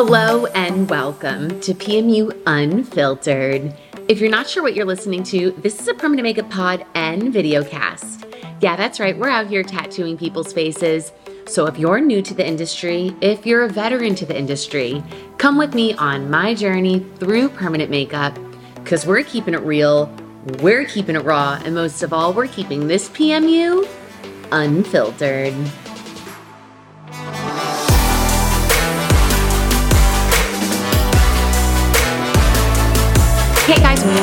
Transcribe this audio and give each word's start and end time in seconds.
Hello 0.00 0.46
and 0.46 0.88
welcome 0.88 1.60
to 1.60 1.74
PMU 1.74 2.30
Unfiltered. 2.46 3.74
If 4.06 4.20
you're 4.20 4.30
not 4.30 4.48
sure 4.48 4.62
what 4.62 4.74
you're 4.74 4.86
listening 4.86 5.24
to, 5.24 5.50
this 5.58 5.80
is 5.80 5.88
a 5.88 5.94
permanent 5.94 6.22
makeup 6.22 6.48
pod 6.48 6.86
and 6.94 7.32
video 7.32 7.64
cast. 7.64 8.24
Yeah, 8.60 8.76
that's 8.76 9.00
right, 9.00 9.18
we're 9.18 9.28
out 9.28 9.48
here 9.48 9.64
tattooing 9.64 10.16
people's 10.16 10.52
faces. 10.52 11.10
So 11.48 11.66
if 11.66 11.76
you're 11.78 12.00
new 12.00 12.22
to 12.22 12.32
the 12.32 12.46
industry, 12.46 13.12
if 13.20 13.44
you're 13.44 13.64
a 13.64 13.68
veteran 13.68 14.14
to 14.14 14.24
the 14.24 14.38
industry, 14.38 15.02
come 15.36 15.58
with 15.58 15.74
me 15.74 15.94
on 15.94 16.30
my 16.30 16.54
journey 16.54 17.04
through 17.16 17.48
permanent 17.48 17.90
makeup 17.90 18.38
because 18.76 19.04
we're 19.04 19.24
keeping 19.24 19.52
it 19.52 19.62
real, 19.62 20.14
we're 20.60 20.84
keeping 20.84 21.16
it 21.16 21.24
raw, 21.24 21.60
and 21.64 21.74
most 21.74 22.04
of 22.04 22.12
all, 22.12 22.32
we're 22.32 22.46
keeping 22.46 22.86
this 22.86 23.08
PMU 23.08 23.84
unfiltered. 24.52 25.54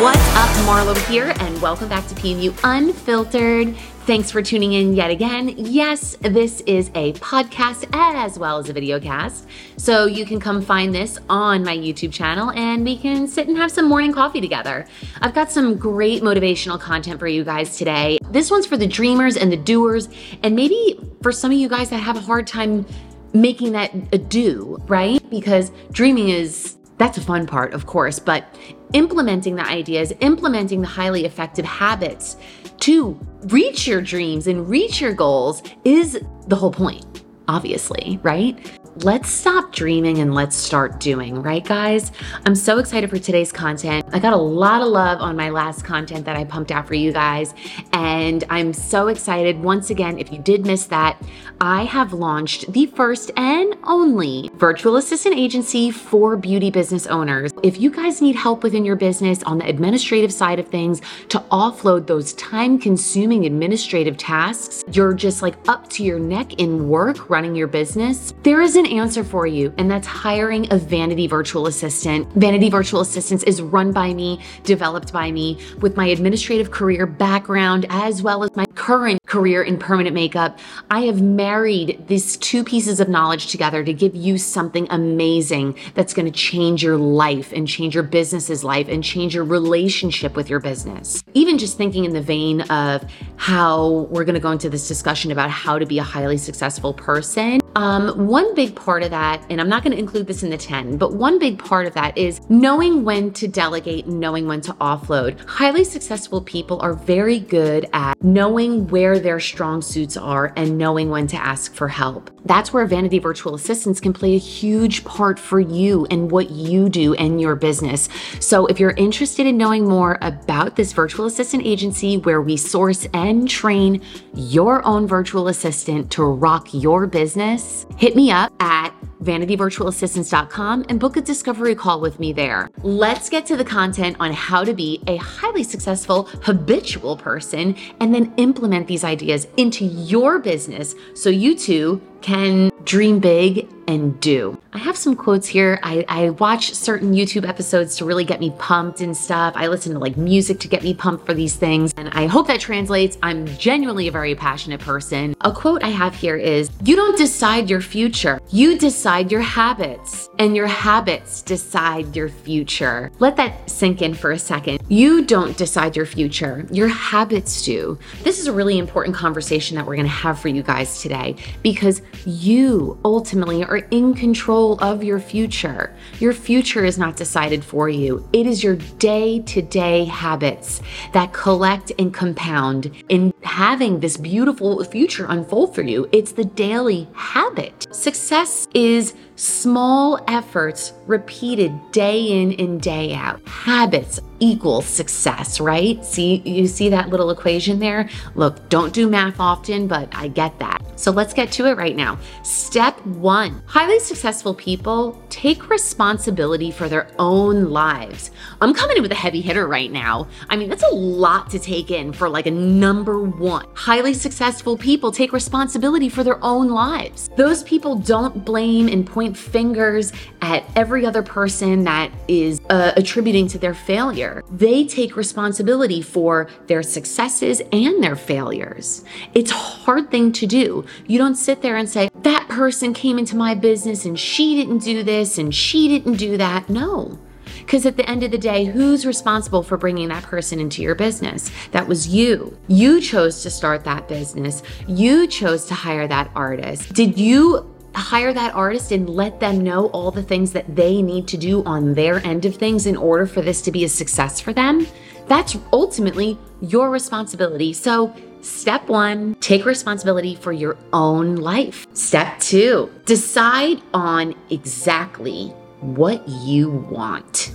What's 0.05 0.35
up? 0.35 0.49
Marlo 0.67 0.95
here, 1.07 1.33
and 1.39 1.59
welcome 1.63 1.89
back 1.89 2.05
to 2.05 2.13
PMU 2.13 2.55
Unfiltered. 2.63 3.75
Thanks 4.05 4.29
for 4.29 4.43
tuning 4.43 4.73
in 4.73 4.93
yet 4.93 5.09
again. 5.09 5.55
Yes, 5.57 6.15
this 6.21 6.61
is 6.67 6.91
a 6.93 7.13
podcast 7.13 7.89
as 7.91 8.37
well 8.37 8.59
as 8.59 8.69
a 8.69 8.73
video 8.73 8.99
cast. 8.99 9.47
So 9.77 10.05
you 10.05 10.23
can 10.23 10.39
come 10.39 10.61
find 10.61 10.93
this 10.93 11.17
on 11.27 11.63
my 11.63 11.75
YouTube 11.75 12.13
channel 12.13 12.51
and 12.51 12.85
we 12.85 12.99
can 12.99 13.27
sit 13.27 13.47
and 13.47 13.57
have 13.57 13.71
some 13.71 13.89
morning 13.89 14.13
coffee 14.13 14.41
together. 14.41 14.85
I've 15.21 15.33
got 15.33 15.51
some 15.51 15.75
great 15.75 16.21
motivational 16.21 16.79
content 16.79 17.19
for 17.19 17.27
you 17.27 17.43
guys 17.43 17.75
today. 17.75 18.19
This 18.29 18.51
one's 18.51 18.67
for 18.67 18.77
the 18.77 18.85
dreamers 18.85 19.37
and 19.37 19.51
the 19.51 19.57
doers, 19.57 20.07
and 20.43 20.55
maybe 20.55 20.99
for 21.23 21.31
some 21.31 21.49
of 21.49 21.57
you 21.57 21.67
guys 21.67 21.89
that 21.89 21.97
have 21.97 22.15
a 22.15 22.21
hard 22.21 22.45
time 22.45 22.85
making 23.33 23.71
that 23.71 23.91
a 24.13 24.19
do, 24.19 24.77
right? 24.87 25.27
Because 25.31 25.71
dreaming 25.91 26.29
is 26.29 26.77
that's 26.97 27.17
a 27.17 27.21
fun 27.21 27.45
part, 27.45 27.73
of 27.73 27.87
course, 27.87 28.19
but 28.19 28.45
implementing 28.93 29.55
the 29.55 29.65
ideas, 29.65 30.13
implementing 30.19 30.81
the 30.81 30.87
highly 30.87 31.25
effective 31.25 31.65
habits 31.65 32.37
to 32.81 33.19
reach 33.45 33.87
your 33.87 34.01
dreams 34.01 34.47
and 34.47 34.67
reach 34.69 35.01
your 35.01 35.13
goals 35.13 35.63
is 35.83 36.19
the 36.47 36.55
whole 36.55 36.71
point, 36.71 37.23
obviously, 37.47 38.19
right? 38.23 38.57
Let's 39.03 39.29
stop 39.29 39.73
dreaming 39.73 40.19
and 40.19 40.33
let's 40.33 40.55
start 40.55 40.99
doing, 41.01 41.41
right, 41.41 41.65
guys? 41.65 42.13
I'm 42.45 42.55
so 42.55 42.77
excited 42.77 43.09
for 43.09 43.19
today's 43.19 43.51
content. 43.51 44.05
I 44.13 44.19
got 44.19 44.31
a 44.31 44.37
lot 44.37 44.81
of 44.81 44.87
love 44.87 45.19
on 45.19 45.35
my 45.35 45.49
last 45.49 45.83
content 45.83 46.23
that 46.25 46.37
I 46.37 46.45
pumped 46.45 46.71
out 46.71 46.87
for 46.87 46.93
you 46.93 47.11
guys, 47.11 47.53
and 47.91 48.45
I'm 48.49 48.71
so 48.71 49.09
excited. 49.09 49.59
Once 49.59 49.89
again, 49.89 50.17
if 50.17 50.31
you 50.31 50.39
did 50.39 50.65
miss 50.65 50.85
that, 50.85 51.21
I 51.59 51.83
have 51.83 52.13
launched 52.13 52.71
the 52.71 52.85
first 52.85 53.31
and 53.35 53.75
only 53.83 54.49
virtual 54.55 54.95
assistant 54.95 55.35
agency 55.35 55.91
for 55.91 56.37
beauty 56.37 56.71
business 56.71 57.05
owners. 57.07 57.51
If 57.63 57.79
you 57.79 57.91
guys 57.91 58.21
need 58.21 58.35
help 58.35 58.63
within 58.63 58.85
your 58.85 58.95
business 58.95 59.43
on 59.43 59.57
the 59.57 59.67
administrative 59.67 60.31
side 60.31 60.59
of 60.59 60.69
things 60.69 61.01
to 61.29 61.39
offload 61.51 62.07
those 62.07 62.33
time 62.33 62.79
consuming 62.79 63.45
administrative 63.45 64.15
tasks, 64.15 64.85
you're 64.91 65.13
just 65.13 65.41
like 65.41 65.55
up 65.67 65.89
to 65.89 66.03
your 66.03 66.19
neck 66.19 66.53
in 66.61 66.87
work 66.87 67.29
running 67.29 67.55
your 67.55 67.67
business, 67.67 68.33
there 68.43 68.61
is 68.61 68.75
an 68.75 68.84
an 68.85 68.99
answer 68.99 69.23
for 69.23 69.47
you, 69.47 69.73
and 69.77 69.89
that's 69.89 70.07
hiring 70.07 70.71
a 70.71 70.77
Vanity 70.77 71.27
Virtual 71.27 71.67
Assistant. 71.67 72.27
Vanity 72.33 72.69
Virtual 72.69 73.01
Assistants 73.01 73.43
is 73.43 73.61
run 73.61 73.91
by 73.91 74.13
me, 74.13 74.39
developed 74.63 75.11
by 75.11 75.31
me, 75.31 75.59
with 75.81 75.97
my 75.97 76.07
administrative 76.07 76.71
career 76.71 77.05
background 77.05 77.85
as 77.89 78.21
well 78.21 78.43
as 78.43 78.55
my 78.55 78.65
current 78.75 79.21
career 79.25 79.63
in 79.63 79.77
permanent 79.77 80.13
makeup. 80.13 80.59
I 80.89 81.01
have 81.01 81.21
married 81.21 82.05
these 82.07 82.37
two 82.37 82.63
pieces 82.63 82.99
of 82.99 83.09
knowledge 83.09 83.47
together 83.47 83.83
to 83.83 83.93
give 83.93 84.15
you 84.15 84.37
something 84.37 84.87
amazing 84.89 85.77
that's 85.93 86.13
going 86.13 86.25
to 86.25 86.31
change 86.31 86.83
your 86.83 86.97
life 86.97 87.51
and 87.51 87.67
change 87.67 87.95
your 87.95 88.03
business's 88.03 88.63
life 88.63 88.87
and 88.87 89.03
change 89.03 89.35
your 89.35 89.43
relationship 89.43 90.35
with 90.35 90.49
your 90.49 90.59
business. 90.59 91.23
Even 91.33 91.57
just 91.57 91.77
thinking 91.77 92.05
in 92.05 92.13
the 92.13 92.21
vein 92.21 92.61
of 92.61 93.03
how 93.37 94.07
we're 94.09 94.25
going 94.25 94.35
to 94.35 94.41
go 94.41 94.51
into 94.51 94.69
this 94.69 94.87
discussion 94.87 95.31
about 95.31 95.49
how 95.49 95.77
to 95.79 95.85
be 95.85 95.99
a 95.99 96.03
highly 96.03 96.37
successful 96.37 96.93
person. 96.93 97.61
Um, 97.75 98.27
one 98.27 98.55
big 98.55 98.73
part 98.73 99.03
of 99.03 99.11
that, 99.11 99.45
and 99.49 99.59
I'm 99.59 99.67
not 99.67 99.83
going 99.83 99.91
to 99.91 99.99
include 99.99 100.27
this 100.27 100.43
in 100.43 100.49
the 100.49 100.57
10, 100.57 100.97
but 100.97 101.13
one 101.13 101.39
big 101.39 101.59
part 101.59 101.87
of 101.87 101.93
that 101.95 102.17
is 102.17 102.39
knowing 102.49 103.03
when 103.03 103.31
to 103.33 103.49
delegate 103.49 104.07
knowing 104.07 104.47
when 104.47 104.61
to 104.61 104.73
offload. 104.73 105.39
Highly 105.45 105.83
successful 105.83 106.41
people 106.41 106.79
are 106.81 106.93
very 106.93 107.39
good 107.39 107.89
at 107.91 108.21
knowing 108.23 108.87
where 108.87 109.19
their 109.25 109.39
strong 109.39 109.81
suits 109.81 110.15
are 110.15 110.53
and 110.55 110.77
knowing 110.77 111.09
when 111.09 111.25
to 111.25 111.35
ask 111.35 111.73
for 111.73 111.87
help. 111.87 112.29
That's 112.45 112.71
where 112.71 112.85
Vanity 112.85 113.17
Virtual 113.17 113.55
Assistants 113.55 113.99
can 113.99 114.13
play 114.13 114.35
a 114.35 114.39
huge 114.39 115.03
part 115.03 115.39
for 115.39 115.59
you 115.59 116.05
and 116.11 116.29
what 116.29 116.51
you 116.51 116.89
do 116.89 117.13
in 117.13 117.39
your 117.39 117.55
business. 117.55 118.07
So 118.39 118.67
if 118.67 118.79
you're 118.79 118.91
interested 118.91 119.47
in 119.47 119.57
knowing 119.57 119.89
more 119.89 120.19
about 120.21 120.75
this 120.75 120.93
virtual 120.93 121.25
assistant 121.25 121.65
agency 121.65 122.17
where 122.19 122.41
we 122.41 122.55
source 122.55 123.07
and 123.15 123.49
train 123.49 124.03
your 124.35 124.85
own 124.85 125.07
virtual 125.07 125.47
assistant 125.47 126.11
to 126.11 126.23
rock 126.23 126.71
your 126.71 127.07
business, 127.07 127.87
hit 127.97 128.15
me 128.15 128.29
up 128.29 128.53
at 128.59 128.93
vanityvirtualassistants.com 129.23 130.85
and 130.89 130.99
book 130.99 131.17
a 131.17 131.21
discovery 131.21 131.75
call 131.75 132.01
with 132.01 132.19
me 132.19 132.33
there. 132.33 132.69
Let's 132.83 133.29
get 133.29 133.45
to 133.47 133.55
the 133.55 133.65
content 133.65 134.17
on 134.19 134.33
how 134.33 134.63
to 134.63 134.73
be 134.73 135.01
a 135.07 135.17
highly 135.17 135.63
successful 135.63 136.23
habitual 136.43 137.17
person 137.17 137.75
and 137.99 138.13
then 138.13 138.33
implement 138.37 138.87
these 138.87 139.03
ideas 139.03 139.47
into 139.57 139.85
your 139.85 140.39
business 140.39 140.95
so 141.13 141.29
you 141.29 141.55
too 141.55 142.01
can 142.21 142.71
dream 142.85 143.19
big 143.19 143.67
and 143.87 144.19
do. 144.19 144.59
I 144.73 144.79
have 144.79 144.97
some 144.97 145.15
quotes 145.15 145.47
here. 145.47 145.79
I, 145.83 146.05
I, 146.07 146.29
watch 146.31 146.73
certain 146.73 147.13
YouTube 147.13 147.47
episodes 147.47 147.97
to 147.97 148.05
really 148.05 148.25
get 148.25 148.39
me 148.39 148.51
pumped 148.57 148.99
and 148.99 149.15
stuff. 149.15 149.53
I 149.55 149.67
listen 149.67 149.93
to 149.93 149.99
like 149.99 150.17
music 150.17 150.59
to 150.61 150.67
get 150.67 150.83
me 150.83 150.93
pumped 150.93 151.25
for 151.25 151.33
these 151.33 151.55
things. 151.55 151.93
And 151.95 152.09
I 152.09 152.25
hope 152.25 152.47
that 152.47 152.59
translates. 152.59 153.17
I'm 153.21 153.45
genuinely 153.57 154.07
a 154.07 154.11
very 154.11 154.35
passionate 154.35 154.81
person. 154.81 155.35
A 155.41 155.51
quote 155.51 155.83
I 155.83 155.89
have 155.89 156.15
here 156.15 156.35
is 156.35 156.69
You 156.83 156.95
don't 156.95 157.17
decide 157.17 157.69
your 157.69 157.81
future, 157.81 158.39
you 158.49 158.77
decide 158.77 159.31
your 159.31 159.41
habits, 159.41 160.29
and 160.39 160.55
your 160.55 160.67
habits 160.67 161.41
decide 161.41 162.15
your 162.15 162.29
future. 162.29 163.11
Let 163.19 163.35
that 163.37 163.69
sink 163.69 164.01
in 164.01 164.13
for 164.13 164.31
a 164.31 164.39
second. 164.39 164.81
You 164.89 165.23
don't 165.23 165.55
decide 165.57 165.95
your 165.95 166.05
future, 166.05 166.65
your 166.71 166.87
habits 166.87 167.63
do. 167.63 167.97
This 168.23 168.39
is 168.39 168.47
a 168.47 168.53
really 168.53 168.77
important 168.77 169.15
conversation 169.15 169.75
that 169.75 169.85
we're 169.85 169.95
to 169.95 170.09
have 170.09 170.39
for 170.39 170.49
you 170.49 170.61
guys 170.61 171.01
today 171.01 171.35
because 171.63 172.01
you 172.25 172.74
ultimately 173.03 173.63
are 173.63 173.77
in 173.91 174.13
control 174.13 174.79
of 174.83 175.03
your 175.03 175.19
future. 175.19 175.95
Your 176.19 176.33
future 176.33 176.83
is 176.85 176.97
not 176.97 177.15
decided 177.15 177.63
for 177.63 177.89
you, 177.89 178.27
it 178.33 178.45
is 178.45 178.63
your 178.63 178.75
day 178.99 179.39
to 179.41 179.61
day 179.61 180.05
habits 180.05 180.81
that 181.13 181.33
collect 181.33 181.91
and 181.99 182.13
compound 182.13 182.91
in 183.09 183.33
having 183.43 183.99
this 183.99 184.17
beautiful 184.17 184.83
future 184.83 185.25
unfold 185.29 185.73
for 185.73 185.81
you. 185.81 186.07
It's 186.11 186.31
the 186.31 186.45
daily 186.45 187.07
habit. 187.13 187.87
Success 187.91 188.67
is 188.73 189.13
small 189.35 190.23
efforts 190.27 190.93
repeated 191.07 191.91
day 191.91 192.41
in 192.41 192.53
and 192.53 192.81
day 192.81 193.13
out. 193.13 193.45
Habits 193.47 194.19
equals 194.39 194.85
success, 194.85 195.59
right? 195.59 196.03
See, 196.03 196.41
you 196.45 196.67
see 196.67 196.89
that 196.89 197.09
little 197.09 197.29
equation 197.29 197.79
there? 197.79 198.09
Look, 198.35 198.69
don't 198.69 198.93
do 198.93 199.09
math 199.09 199.39
often, 199.39 199.87
but 199.87 200.09
I 200.13 200.27
get 200.27 200.57
that. 200.59 200.81
So 200.97 201.11
let's 201.11 201.33
get 201.33 201.51
to 201.53 201.65
it 201.67 201.77
right 201.77 201.95
now. 201.95 202.17
Step 202.43 203.05
one 203.05 203.61
highly 203.65 203.99
successful 203.99 204.53
people 204.53 205.21
take 205.29 205.69
responsibility 205.69 206.71
for 206.71 206.87
their 206.87 207.09
own 207.19 207.65
lives. 207.65 208.31
I'm 208.61 208.73
coming 208.73 208.97
in 208.97 209.03
with 209.03 209.11
a 209.11 209.15
heavy 209.15 209.41
hitter 209.41 209.67
right 209.67 209.91
now. 209.91 210.27
I 210.49 210.55
mean, 210.55 210.69
that's 210.69 210.83
a 210.83 210.95
lot 210.95 211.49
to 211.49 211.59
take 211.59 211.91
in 211.91 212.13
for 212.13 212.29
like 212.29 212.45
a 212.45 212.51
number 212.51 213.21
one. 213.21 213.65
Highly 213.73 214.13
successful 214.13 214.77
people 214.77 215.11
take 215.11 215.33
responsibility 215.33 216.07
for 216.07 216.23
their 216.23 216.43
own 216.43 216.69
lives. 216.69 217.29
Those 217.35 217.63
people 217.63 217.95
don't 217.95 218.45
blame 218.45 218.87
and 218.87 219.05
point 219.05 219.24
fingers 219.33 220.11
at 220.41 220.63
every 220.75 221.05
other 221.05 221.23
person 221.23 221.83
that 221.85 222.11
is 222.27 222.61
uh, 222.69 222.91
attributing 222.95 223.47
to 223.47 223.57
their 223.57 223.73
failure. 223.73 224.43
They 224.51 224.85
take 224.85 225.15
responsibility 225.15 226.01
for 226.01 226.47
their 226.67 226.83
successes 226.83 227.61
and 227.71 228.03
their 228.03 228.15
failures. 228.15 229.03
It's 229.33 229.51
a 229.51 229.55
hard 229.55 230.11
thing 230.11 230.31
to 230.33 230.45
do. 230.45 230.85
You 231.07 231.17
don't 231.17 231.35
sit 231.35 231.61
there 231.61 231.77
and 231.77 231.89
say, 231.89 232.09
that 232.15 232.47
person 232.49 232.93
came 232.93 233.17
into 233.17 233.35
my 233.35 233.55
business 233.55 234.05
and 234.05 234.19
she 234.19 234.55
didn't 234.55 234.79
do 234.79 235.03
this 235.03 235.37
and 235.37 235.53
she 235.53 235.87
didn't 235.87 236.17
do 236.17 236.37
that. 236.37 236.69
No. 236.69 237.19
Because 237.59 237.85
at 237.85 237.97
the 237.97 238.07
end 238.07 238.21
of 238.23 238.29
the 238.29 238.37
day, 238.37 238.65
who's 238.65 239.05
responsible 239.05 239.63
for 239.63 239.75
bringing 239.75 240.09
that 240.09 240.23
person 240.23 240.59
into 240.59 240.83
your 240.83 240.93
business? 240.93 241.49
That 241.71 241.87
was 241.87 242.07
you. 242.07 242.57
You 242.67 243.01
chose 243.01 243.41
to 243.41 243.49
start 243.49 243.83
that 243.85 244.07
business. 244.07 244.61
You 244.87 245.25
chose 245.27 245.65
to 245.65 245.73
hire 245.73 246.07
that 246.07 246.29
artist. 246.35 246.93
Did 246.93 247.17
you 247.17 247.74
hire 247.95 248.33
that 248.33 248.53
artist 248.53 248.91
and 248.91 249.09
let 249.09 249.39
them 249.39 249.61
know 249.61 249.87
all 249.87 250.11
the 250.11 250.23
things 250.23 250.51
that 250.51 250.75
they 250.75 251.01
need 251.01 251.27
to 251.29 251.37
do 251.37 251.63
on 251.63 251.93
their 251.93 252.25
end 252.25 252.45
of 252.45 252.55
things 252.55 252.85
in 252.85 252.95
order 252.95 253.25
for 253.25 253.41
this 253.41 253.61
to 253.63 253.71
be 253.71 253.83
a 253.83 253.89
success 253.89 254.39
for 254.39 254.53
them? 254.53 254.85
That's 255.27 255.57
ultimately 255.73 256.37
your 256.61 256.89
responsibility. 256.89 257.73
So, 257.73 258.13
step 258.41 258.87
one, 258.87 259.35
take 259.39 259.65
responsibility 259.65 260.35
for 260.35 260.51
your 260.51 260.77
own 260.93 261.37
life. 261.37 261.87
Step 261.93 262.39
two, 262.39 262.91
decide 263.05 263.81
on 263.93 264.35
exactly 264.49 265.47
what 265.79 266.27
you 266.27 266.69
want. 266.69 267.51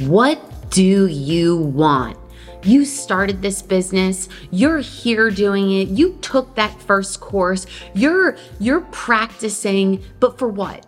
What 0.00 0.70
do 0.70 1.06
you 1.06 1.56
want? 1.56 2.17
You 2.64 2.84
started 2.84 3.40
this 3.40 3.62
business, 3.62 4.28
you're 4.50 4.78
here 4.78 5.30
doing 5.30 5.70
it. 5.70 5.88
You 5.88 6.18
took 6.22 6.54
that 6.56 6.80
first 6.82 7.20
course. 7.20 7.66
You're 7.94 8.36
you're 8.58 8.80
practicing, 8.80 10.02
but 10.20 10.38
for 10.38 10.48
what? 10.48 10.84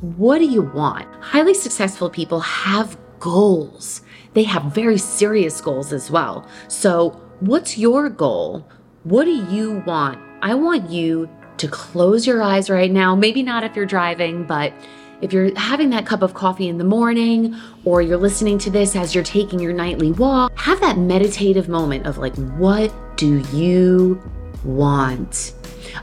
What 0.00 0.38
do 0.38 0.44
you 0.44 0.62
want? 0.62 1.08
Highly 1.22 1.54
successful 1.54 2.10
people 2.10 2.40
have 2.40 2.98
goals. 3.20 4.02
They 4.34 4.42
have 4.42 4.64
very 4.64 4.98
serious 4.98 5.60
goals 5.60 5.92
as 5.92 6.10
well. 6.10 6.46
So, 6.68 7.10
what's 7.40 7.78
your 7.78 8.10
goal? 8.10 8.68
What 9.04 9.24
do 9.24 9.30
you 9.30 9.82
want? 9.86 10.18
I 10.42 10.54
want 10.54 10.90
you 10.90 11.30
to 11.56 11.68
close 11.68 12.26
your 12.26 12.42
eyes 12.42 12.68
right 12.68 12.90
now. 12.90 13.14
Maybe 13.14 13.42
not 13.42 13.64
if 13.64 13.74
you're 13.74 13.86
driving, 13.86 14.44
but 14.44 14.74
if 15.20 15.32
you're 15.32 15.56
having 15.58 15.90
that 15.90 16.06
cup 16.06 16.22
of 16.22 16.34
coffee 16.34 16.68
in 16.68 16.78
the 16.78 16.84
morning 16.84 17.54
or 17.84 18.02
you're 18.02 18.18
listening 18.18 18.58
to 18.58 18.70
this 18.70 18.96
as 18.96 19.14
you're 19.14 19.24
taking 19.24 19.58
your 19.58 19.72
nightly 19.72 20.12
walk, 20.12 20.56
have 20.58 20.80
that 20.80 20.98
meditative 20.98 21.68
moment 21.68 22.06
of 22.06 22.18
like, 22.18 22.34
what 22.56 22.92
do 23.16 23.38
you 23.52 24.20
want? 24.64 25.54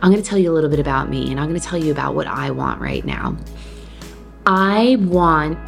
I'm 0.01 0.11
going 0.11 0.21
to 0.21 0.27
tell 0.27 0.39
you 0.39 0.51
a 0.51 0.53
little 0.53 0.69
bit 0.69 0.79
about 0.79 1.09
me 1.09 1.29
and 1.29 1.39
I'm 1.39 1.49
going 1.49 1.59
to 1.59 1.65
tell 1.65 1.81
you 1.81 1.91
about 1.91 2.15
what 2.15 2.27
I 2.27 2.51
want 2.51 2.81
right 2.81 3.05
now. 3.05 3.35
I 4.45 4.97
want 5.01 5.59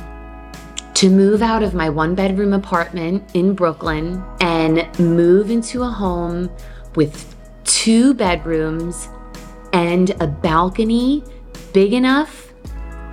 to 0.96 1.10
move 1.10 1.42
out 1.42 1.64
of 1.64 1.74
my 1.74 1.90
one 1.90 2.16
bedroom 2.16 2.54
apartment 2.54 3.36
in 3.36 3.54
Brooklyn 3.54 4.24
and 4.40 4.88
move 5.00 5.52
into 5.52 5.84
a 5.84 5.90
home 5.90 6.50
with 6.96 7.36
two 7.66 8.14
bedrooms 8.14 9.10
and 9.74 10.12
a 10.22 10.28
balcony 10.28 11.24
big 11.74 11.94
enough 11.94 12.53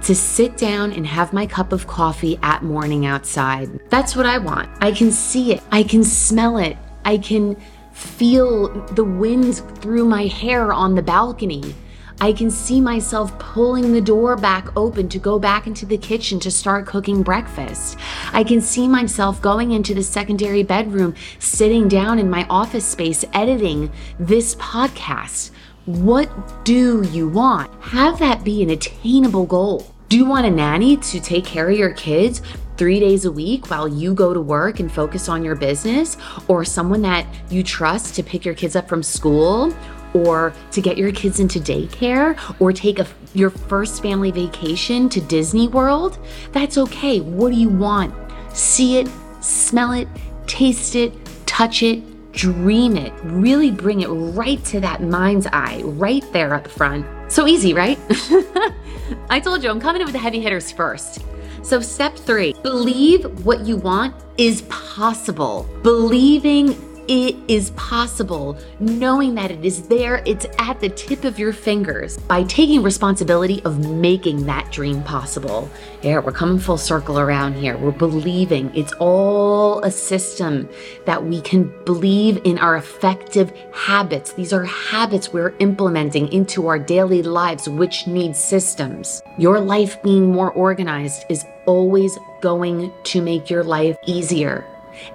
to 0.02 0.14
sit 0.14 0.56
down 0.56 0.92
and 0.92 1.06
have 1.06 1.32
my 1.32 1.46
cup 1.46 1.72
of 1.72 1.86
coffee 1.86 2.38
at 2.42 2.62
morning 2.62 3.06
outside. 3.06 3.80
That's 3.90 4.16
what 4.16 4.26
I 4.26 4.38
want. 4.38 4.70
I 4.80 4.92
can 4.92 5.10
see 5.10 5.52
it, 5.52 5.62
I 5.70 5.82
can 5.82 6.04
smell 6.04 6.58
it, 6.58 6.76
I 7.04 7.18
can 7.18 7.56
feel 7.92 8.68
the 8.94 9.04
wind 9.04 9.56
through 9.80 10.06
my 10.06 10.26
hair 10.26 10.72
on 10.72 10.94
the 10.94 11.02
balcony. 11.02 11.74
I 12.22 12.34
can 12.34 12.50
see 12.50 12.82
myself 12.82 13.38
pulling 13.38 13.94
the 13.94 14.00
door 14.00 14.36
back 14.36 14.76
open 14.76 15.08
to 15.08 15.18
go 15.18 15.38
back 15.38 15.66
into 15.66 15.86
the 15.86 15.96
kitchen 15.96 16.38
to 16.40 16.50
start 16.50 16.86
cooking 16.86 17.22
breakfast. 17.22 17.96
I 18.32 18.44
can 18.44 18.60
see 18.60 18.86
myself 18.86 19.40
going 19.40 19.72
into 19.72 19.94
the 19.94 20.02
secondary 20.02 20.62
bedroom, 20.62 21.14
sitting 21.38 21.88
down 21.88 22.18
in 22.18 22.28
my 22.28 22.46
office 22.50 22.84
space, 22.84 23.24
editing 23.32 23.90
this 24.18 24.54
podcast. 24.56 25.50
What 25.90 26.64
do 26.64 27.02
you 27.10 27.28
want? 27.28 27.68
Have 27.82 28.20
that 28.20 28.44
be 28.44 28.62
an 28.62 28.70
attainable 28.70 29.44
goal. 29.44 29.92
Do 30.08 30.16
you 30.16 30.24
want 30.24 30.46
a 30.46 30.50
nanny 30.50 30.96
to 30.96 31.18
take 31.18 31.44
care 31.44 31.68
of 31.68 31.76
your 31.76 31.92
kids 31.94 32.42
three 32.76 33.00
days 33.00 33.24
a 33.24 33.32
week 33.32 33.68
while 33.70 33.88
you 33.88 34.14
go 34.14 34.32
to 34.32 34.40
work 34.40 34.78
and 34.78 34.90
focus 34.90 35.28
on 35.28 35.44
your 35.44 35.56
business? 35.56 36.16
Or 36.46 36.64
someone 36.64 37.02
that 37.02 37.26
you 37.50 37.64
trust 37.64 38.14
to 38.14 38.22
pick 38.22 38.44
your 38.44 38.54
kids 38.54 38.76
up 38.76 38.88
from 38.88 39.02
school? 39.02 39.74
Or 40.14 40.54
to 40.70 40.80
get 40.80 40.96
your 40.96 41.10
kids 41.10 41.40
into 41.40 41.58
daycare? 41.58 42.38
Or 42.60 42.72
take 42.72 43.00
a, 43.00 43.06
your 43.34 43.50
first 43.50 44.00
family 44.00 44.30
vacation 44.30 45.08
to 45.08 45.20
Disney 45.20 45.66
World? 45.66 46.20
That's 46.52 46.78
okay. 46.78 47.20
What 47.20 47.50
do 47.50 47.58
you 47.58 47.68
want? 47.68 48.14
See 48.56 48.98
it, 48.98 49.08
smell 49.40 49.90
it, 49.90 50.06
taste 50.46 50.94
it, 50.94 51.12
touch 51.46 51.82
it, 51.82 52.00
dream 52.40 52.96
it, 52.96 53.12
really 53.22 53.70
bring 53.70 54.00
it 54.00 54.08
right 54.08 54.64
to 54.64 54.80
that 54.80 55.02
mind's 55.02 55.46
eye, 55.52 55.82
right 55.84 56.24
there 56.32 56.54
the 56.64 56.70
front. 56.70 57.04
So 57.30 57.46
easy, 57.46 57.74
right? 57.74 57.98
I 59.28 59.40
told 59.40 59.62
you 59.62 59.68
I'm 59.68 59.78
coming 59.78 60.00
in 60.00 60.06
with 60.06 60.14
the 60.14 60.18
heavy 60.18 60.40
hitters 60.40 60.72
first. 60.72 61.22
So, 61.62 61.82
step 61.82 62.16
three 62.16 62.54
believe 62.62 63.44
what 63.44 63.66
you 63.66 63.76
want 63.76 64.14
is 64.38 64.62
possible. 64.62 65.68
Believing 65.82 66.68
it 67.08 67.36
is 67.48 67.70
possible, 67.70 68.58
knowing 68.78 69.34
that 69.34 69.50
it 69.50 69.64
is 69.64 69.88
there, 69.88 70.22
it's 70.26 70.46
at 70.58 70.80
the 70.80 70.88
tip 70.88 71.24
of 71.24 71.38
your 71.38 71.52
fingers 71.52 72.18
by 72.18 72.44
taking 72.44 72.82
responsibility 72.82 73.62
of 73.64 73.88
making 73.88 74.46
that 74.46 74.70
dream 74.70 75.02
possible. 75.02 75.70
Yeah, 76.02 76.18
we're 76.18 76.32
coming 76.32 76.58
full 76.58 76.78
circle 76.78 77.18
around 77.18 77.54
here. 77.54 77.76
We're 77.76 77.90
believing 77.90 78.70
it's 78.74 78.92
all 78.94 79.80
a 79.82 79.90
system 79.90 80.68
that 81.06 81.24
we 81.24 81.40
can 81.40 81.72
believe 81.84 82.40
in 82.44 82.58
our 82.58 82.76
effective 82.76 83.52
habits. 83.72 84.32
These 84.32 84.52
are 84.52 84.64
habits 84.64 85.32
we're 85.32 85.54
implementing 85.58 86.32
into 86.32 86.66
our 86.66 86.78
daily 86.78 87.22
lives, 87.22 87.68
which 87.68 88.06
need 88.06 88.36
systems. 88.36 89.22
Your 89.38 89.60
life 89.60 90.02
being 90.02 90.32
more 90.32 90.52
organized 90.52 91.24
is 91.28 91.44
always 91.66 92.18
going 92.40 92.92
to 93.04 93.20
make 93.20 93.50
your 93.50 93.62
life 93.62 93.96
easier 94.06 94.64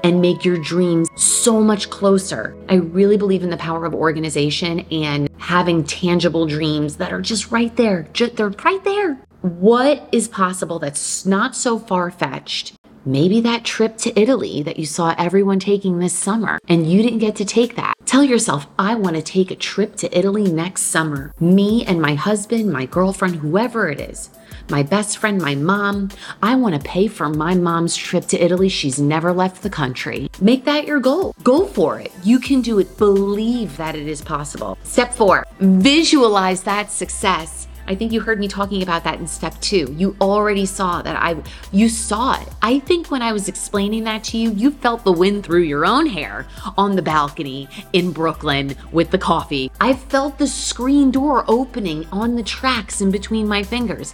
and 0.03 0.21
make 0.21 0.45
your 0.45 0.57
dreams 0.57 1.09
so 1.15 1.61
much 1.61 1.89
closer. 1.89 2.55
I 2.69 2.75
really 2.75 3.17
believe 3.17 3.43
in 3.43 3.49
the 3.49 3.57
power 3.57 3.85
of 3.85 3.93
organization 3.93 4.81
and 4.91 5.29
having 5.37 5.83
tangible 5.83 6.45
dreams 6.45 6.97
that 6.97 7.13
are 7.13 7.21
just 7.21 7.51
right 7.51 7.75
there. 7.75 8.07
Just, 8.13 8.35
they're 8.35 8.49
right 8.49 8.83
there. 8.83 9.15
What 9.41 10.07
is 10.11 10.27
possible 10.27 10.79
that's 10.79 11.25
not 11.25 11.55
so 11.55 11.77
far 11.77 12.09
fetched? 12.09 12.73
Maybe 13.05 13.39
that 13.41 13.63
trip 13.63 13.97
to 13.99 14.19
Italy 14.19 14.63
that 14.63 14.79
you 14.79 14.85
saw 14.85 15.13
everyone 15.17 15.59
taking 15.59 15.99
this 15.99 16.13
summer 16.13 16.59
and 16.67 16.89
you 16.91 17.03
didn't 17.03 17.19
get 17.19 17.35
to 17.35 17.45
take 17.45 17.75
that. 17.75 17.93
Tell 18.05 18.23
yourself, 18.23 18.65
I 18.79 18.95
want 18.95 19.15
to 19.15 19.21
take 19.21 19.51
a 19.51 19.55
trip 19.55 19.95
to 19.97 20.17
Italy 20.17 20.51
next 20.51 20.83
summer. 20.83 21.33
Me 21.39 21.85
and 21.85 22.01
my 22.01 22.15
husband, 22.15 22.71
my 22.71 22.85
girlfriend, 22.85 23.35
whoever 23.35 23.89
it 23.89 23.99
is 23.99 24.29
my 24.69 24.83
best 24.83 25.17
friend, 25.17 25.41
my 25.41 25.55
mom. 25.55 26.09
I 26.41 26.55
want 26.55 26.75
to 26.75 26.89
pay 26.89 27.07
for 27.07 27.29
my 27.29 27.55
mom's 27.55 27.95
trip 27.95 28.25
to 28.27 28.43
Italy. 28.43 28.69
She's 28.69 28.99
never 28.99 29.33
left 29.33 29.61
the 29.61 29.69
country. 29.69 30.29
Make 30.41 30.65
that 30.65 30.87
your 30.87 30.99
goal. 30.99 31.35
Go 31.43 31.65
for 31.65 31.99
it. 31.99 32.11
You 32.23 32.39
can 32.39 32.61
do 32.61 32.79
it. 32.79 32.97
Believe 32.97 33.77
that 33.77 33.95
it 33.95 34.07
is 34.07 34.21
possible. 34.21 34.77
Step 34.83 35.13
four, 35.13 35.45
visualize 35.59 36.63
that 36.63 36.91
success. 36.91 37.67
I 37.87 37.95
think 37.95 38.11
you 38.11 38.21
heard 38.21 38.39
me 38.39 38.47
talking 38.47 38.81
about 38.81 39.03
that 39.03 39.19
in 39.19 39.27
step 39.27 39.59
two. 39.61 39.93
You 39.97 40.15
already 40.19 40.65
saw 40.65 41.01
that 41.01 41.15
I, 41.15 41.35
you 41.71 41.89
saw 41.89 42.41
it. 42.41 42.47
I 42.61 42.79
think 42.79 43.11
when 43.11 43.21
I 43.21 43.31
was 43.31 43.47
explaining 43.47 44.03
that 44.05 44.23
to 44.25 44.37
you, 44.37 44.51
you 44.51 44.71
felt 44.71 45.03
the 45.03 45.11
wind 45.11 45.43
through 45.45 45.63
your 45.63 45.85
own 45.85 46.05
hair 46.07 46.47
on 46.77 46.95
the 46.95 47.01
balcony 47.01 47.67
in 47.93 48.11
Brooklyn 48.11 48.75
with 48.91 49.11
the 49.11 49.17
coffee. 49.17 49.71
I 49.79 49.93
felt 49.93 50.37
the 50.37 50.47
screen 50.47 51.11
door 51.11 51.45
opening 51.47 52.07
on 52.11 52.35
the 52.35 52.43
tracks 52.43 53.01
in 53.01 53.11
between 53.11 53.47
my 53.47 53.63
fingers. 53.63 54.13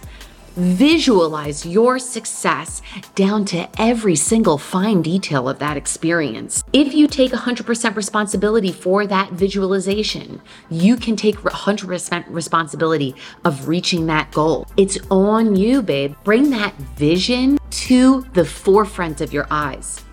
Visualize 0.56 1.64
your 1.64 1.98
success 1.98 2.82
down 3.14 3.46
to 3.46 3.68
every 3.80 4.14
single 4.14 4.58
fine 4.58 5.00
detail 5.00 5.48
of 5.48 5.58
that 5.60 5.78
experience. 5.78 6.62
If 6.74 6.92
you 6.92 7.06
take 7.06 7.32
100% 7.32 7.96
responsibility 7.96 8.70
for 8.70 9.06
that 9.06 9.32
visualization, 9.32 10.42
you 10.68 10.96
can 10.98 11.16
take 11.16 11.36
100% 11.36 12.24
responsibility 12.28 13.14
of 13.46 13.66
reaching 13.66 14.04
that 14.06 14.30
goal. 14.32 14.66
It's 14.76 14.98
on 15.10 15.56
you, 15.56 15.80
babe. 15.80 16.14
Bring 16.22 16.50
that 16.50 16.74
vision 16.96 17.58
to 17.70 18.20
the 18.34 18.44
forefront 18.44 19.22
of 19.22 19.32
your 19.32 19.46
eyes. 19.50 20.04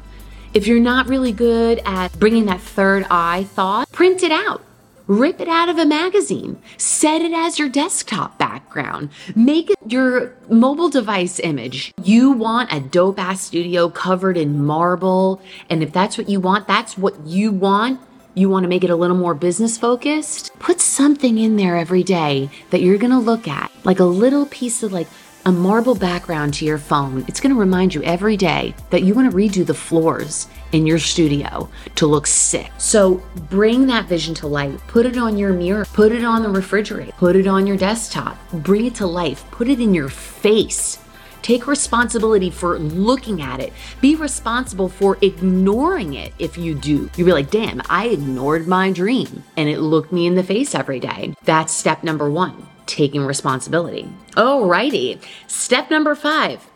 If 0.54 0.68
you're 0.68 0.80
not 0.80 1.08
really 1.08 1.34
good 1.34 1.82
at 1.86 2.18
bringing 2.18 2.46
that 2.46 2.62
third 2.62 3.06
eye 3.12 3.44
thought, 3.44 3.92
print 3.92 4.24
it 4.24 4.32
out. 4.32 4.64
Rip 5.10 5.42
it 5.42 5.48
out 5.48 5.70
of 5.70 5.80
a 5.80 5.88
magazine. 5.88 6.62
Set 6.78 7.24
it 7.24 7.32
as 7.32 7.58
your 7.58 7.68
desktop 7.68 8.38
background. 8.38 9.10
Make 9.36 9.72
it 9.72 9.78
your 9.88 10.36
mobile 10.50 10.88
device 10.88 11.40
image. 11.40 11.92
You 12.04 12.30
want 12.30 12.72
a 12.72 12.80
dope 12.80 13.18
ass 13.18 13.42
studio 13.42 13.90
covered 13.90 14.38
in 14.38 14.64
marble. 14.64 15.42
And 15.68 15.82
if 15.82 15.92
that's 15.92 16.16
what 16.16 16.30
you 16.30 16.40
want, 16.40 16.68
that's 16.68 16.96
what 16.96 17.26
you 17.26 17.52
want. 17.52 18.00
You 18.36 18.50
want 18.50 18.66
to 18.66 18.68
make 18.68 18.84
it 18.84 18.92
a 18.92 18.96
little 18.96 19.18
more 19.18 19.34
business 19.34 19.80
focused? 19.80 20.54
Put 20.60 20.80
something 20.80 21.40
in 21.40 21.56
there 21.56 21.76
every 21.76 22.04
day 22.04 22.52
that 22.70 22.82
you're 22.82 23.00
going 23.00 23.10
to 23.10 23.18
look 23.18 23.48
at, 23.48 23.72
like 23.84 24.00
a 24.00 24.06
little 24.06 24.46
piece 24.46 24.84
of 24.84 24.94
like, 24.94 25.08
a 25.50 25.52
marble 25.52 25.96
background 25.96 26.54
to 26.54 26.64
your 26.64 26.78
phone, 26.78 27.26
it's 27.28 27.40
going 27.40 27.52
to 27.52 27.60
remind 27.60 27.96
you 27.96 28.04
every 28.04 28.38
day 28.38 28.76
that 28.92 29.02
you 29.02 29.16
want 29.16 29.32
to 29.32 29.36
redo 29.36 29.66
the 29.66 29.74
floors 29.74 30.48
in 30.74 30.86
your 30.86 31.00
studio 31.00 31.68
to 31.96 32.06
look 32.06 32.28
sick. 32.28 32.72
So 32.78 33.16
bring 33.50 33.88
that 33.88 34.06
vision 34.06 34.36
to 34.36 34.48
life. 34.48 34.80
Put 34.86 35.08
it 35.08 35.18
on 35.18 35.40
your 35.40 35.52
mirror, 35.52 35.86
put 35.86 36.12
it 36.12 36.24
on 36.24 36.44
the 36.44 36.50
refrigerator, 36.50 37.14
put 37.14 37.36
it 37.36 37.48
on 37.48 37.66
your 37.66 37.78
desktop, 37.78 38.38
bring 38.54 38.86
it 38.86 38.94
to 38.96 39.08
life, 39.08 39.44
put 39.50 39.68
it 39.68 39.80
in 39.80 39.92
your 39.92 40.10
face. 40.10 41.00
Take 41.42 41.66
responsibility 41.66 42.52
for 42.52 42.78
looking 42.78 43.42
at 43.42 43.60
it. 43.60 43.74
Be 44.02 44.14
responsible 44.14 44.88
for 44.88 45.18
ignoring 45.24 46.14
it 46.14 46.32
if 46.38 46.60
you 46.60 46.76
do. 46.76 47.10
You'll 47.16 47.26
be 47.26 47.34
like, 47.34 47.50
damn, 47.50 47.82
I 47.90 48.10
ignored 48.10 48.68
my 48.68 48.92
dream 48.92 49.44
and 49.58 49.68
it 49.68 49.80
looked 49.80 50.12
me 50.12 50.28
in 50.28 50.36
the 50.36 50.44
face 50.44 50.76
every 50.76 51.00
day. 51.00 51.34
That's 51.44 51.74
step 51.74 52.04
number 52.04 52.30
one 52.30 52.69
taking 52.90 53.24
responsibility. 53.26 54.10
Alrighty. 54.32 55.22
Step 55.48 55.90
number 55.90 56.16
five 56.16 56.68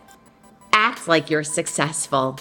act 0.71 1.07
like 1.07 1.29
you're 1.29 1.43
successful. 1.43 2.39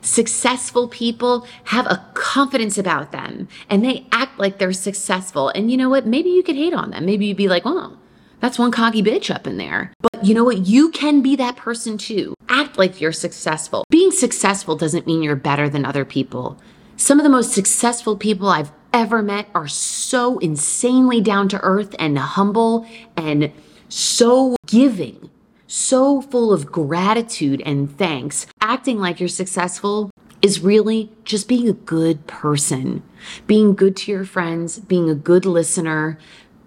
Successful 0.00 0.88
people 0.88 1.46
have 1.64 1.86
a 1.86 2.04
confidence 2.14 2.78
about 2.78 3.12
them 3.12 3.48
and 3.68 3.84
they 3.84 4.06
act 4.12 4.38
like 4.38 4.58
they're 4.58 4.72
successful. 4.72 5.50
And 5.50 5.70
you 5.70 5.76
know 5.76 5.88
what? 5.88 6.06
Maybe 6.06 6.30
you 6.30 6.42
could 6.42 6.56
hate 6.56 6.72
on 6.72 6.90
them. 6.90 7.04
Maybe 7.04 7.26
you'd 7.26 7.36
be 7.36 7.48
like, 7.48 7.64
oh, 7.66 7.96
That's 8.40 8.58
one 8.58 8.70
cocky 8.70 9.02
bitch 9.02 9.34
up 9.34 9.46
in 9.46 9.58
there. 9.58 9.92
But 10.00 10.24
you 10.24 10.34
know 10.34 10.44
what? 10.44 10.66
You 10.66 10.90
can 10.90 11.22
be 11.22 11.36
that 11.36 11.56
person 11.56 11.98
too. 11.98 12.34
Act 12.48 12.78
like 12.78 13.00
you're 13.00 13.12
successful. 13.12 13.84
Being 13.90 14.12
successful 14.12 14.76
doesn't 14.76 15.06
mean 15.06 15.22
you're 15.22 15.36
better 15.36 15.68
than 15.68 15.84
other 15.84 16.04
people. 16.04 16.58
Some 16.96 17.18
of 17.18 17.24
the 17.24 17.30
most 17.30 17.52
successful 17.52 18.16
people 18.16 18.48
I've 18.48 18.72
ever 18.92 19.22
met 19.22 19.48
are 19.54 19.68
so 19.68 20.38
insanely 20.38 21.20
down 21.20 21.48
to 21.48 21.60
earth 21.62 21.94
and 21.98 22.18
humble 22.18 22.86
and 23.16 23.52
so 23.88 24.56
giving, 24.66 25.30
so 25.66 26.20
full 26.20 26.52
of 26.52 26.70
gratitude 26.70 27.62
and 27.64 27.96
thanks. 27.96 28.46
Acting 28.60 28.98
like 28.98 29.20
you're 29.20 29.28
successful 29.28 30.10
is 30.42 30.60
really 30.60 31.10
just 31.24 31.48
being 31.48 31.68
a 31.68 31.72
good 31.72 32.26
person, 32.26 33.02
being 33.46 33.74
good 33.74 33.96
to 33.96 34.12
your 34.12 34.24
friends, 34.24 34.78
being 34.78 35.10
a 35.10 35.14
good 35.14 35.44
listener, 35.44 36.18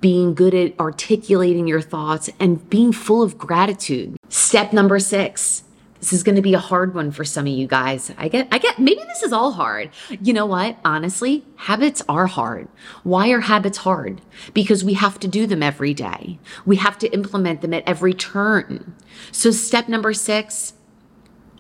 being 0.01 0.34
good 0.34 0.54
at 0.54 0.78
articulating 0.80 1.68
your 1.68 1.82
thoughts, 1.82 2.30
and 2.40 2.70
being 2.70 2.92
full 2.92 3.22
of 3.22 3.38
gratitude. 3.38 4.18
Step 4.30 4.74
number 4.74 5.00
six. 5.00 5.63
This 6.01 6.13
is 6.13 6.24
going 6.24 6.36
to 6.36 6.41
be 6.41 6.55
a 6.55 6.60
hard 6.60 6.96
one 6.96 7.12
for 7.12 7.24
some 7.24 7.46
of 7.46 7.53
you 7.53 7.67
guys. 7.67 8.12
I 8.17 8.27
get, 8.27 8.48
I 8.51 8.58
get, 8.58 8.79
maybe 8.79 9.01
this 9.08 9.22
is 9.22 9.31
all 9.31 9.51
hard. 9.51 9.91
You 10.10 10.34
know 10.34 10.48
what? 10.48 10.77
Honestly, 10.84 11.46
habits 11.58 12.01
are 12.10 12.25
hard. 12.25 12.67
Why 13.03 13.29
are 13.29 13.41
habits 13.41 13.77
hard? 13.77 14.20
Because 14.55 14.84
we 14.84 14.96
have 14.96 15.20
to 15.20 15.27
do 15.27 15.46
them 15.46 15.62
every 15.62 15.93
day. 15.93 16.39
We 16.65 16.77
have 16.77 16.98
to 17.00 17.13
implement 17.13 17.62
them 17.62 17.75
at 17.75 17.88
every 17.88 18.15
turn. 18.15 18.96
So, 19.31 19.51
step 19.51 19.88
number 19.88 20.12
six 20.13 20.74